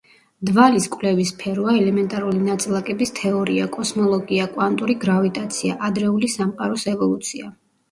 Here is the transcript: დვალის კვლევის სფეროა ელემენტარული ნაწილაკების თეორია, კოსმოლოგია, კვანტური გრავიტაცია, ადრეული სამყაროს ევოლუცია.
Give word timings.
დვალის 0.49 0.85
კვლევის 0.93 1.31
სფეროა 1.33 1.75
ელემენტარული 1.81 2.41
ნაწილაკების 2.47 3.13
თეორია, 3.21 3.69
კოსმოლოგია, 3.77 4.49
კვანტური 4.57 4.99
გრავიტაცია, 5.07 5.79
ადრეული 5.93 6.33
სამყაროს 6.41 6.91
ევოლუცია. 6.97 7.57